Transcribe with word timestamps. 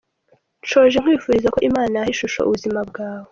Nsoje 0.63 0.97
nkwifuriza 0.99 1.47
ko 1.55 1.59
Imana 1.69 1.93
yaha 1.97 2.11
ishusho 2.13 2.39
ubuzima 2.43 2.79
bwawe. 2.89 3.27